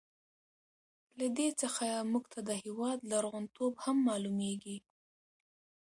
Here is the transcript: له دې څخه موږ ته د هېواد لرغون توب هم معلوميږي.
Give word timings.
له 1.19 1.27
دې 1.37 1.49
څخه 1.61 1.85
موږ 2.11 2.23
ته 2.33 2.39
د 2.49 2.51
هېواد 2.63 2.99
لرغون 3.11 3.45
توب 3.55 3.73
هم 3.85 3.97
معلوميږي. 4.07 4.77